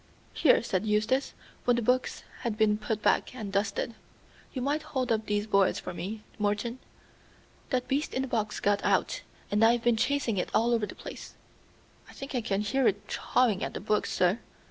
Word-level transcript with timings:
"Here," 0.33 0.63
said 0.63 0.87
Eustace, 0.87 1.35
when 1.65 1.75
the 1.75 1.83
books 1.83 2.23
had 2.39 2.57
been 2.57 2.75
put 2.75 3.03
back 3.03 3.35
and 3.35 3.53
dusted, 3.53 3.93
"you 4.51 4.59
might 4.59 4.81
hold 4.81 5.11
up 5.11 5.27
these 5.27 5.45
boards 5.45 5.79
for 5.79 5.93
me, 5.93 6.23
Morton. 6.39 6.79
That 7.69 7.87
beast 7.87 8.15
in 8.15 8.23
the 8.23 8.27
box 8.27 8.59
got 8.59 8.83
out, 8.83 9.21
and 9.51 9.63
I've 9.63 9.83
been 9.83 9.97
chasing 9.97 10.37
it 10.37 10.49
all 10.55 10.73
over 10.73 10.87
the 10.87 10.95
place." 10.95 11.35
"I 12.09 12.13
think 12.13 12.33
I 12.33 12.41
can 12.41 12.61
hear 12.61 12.87
it 12.87 13.07
chawing 13.07 13.61
at 13.63 13.75
the 13.75 13.79
books, 13.79 14.11
sir. 14.11 14.39